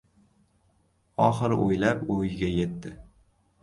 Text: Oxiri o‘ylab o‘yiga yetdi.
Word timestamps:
Oxiri 1.27 1.61
o‘ylab 1.69 2.05
o‘yiga 2.19 2.53
yetdi. 2.59 2.99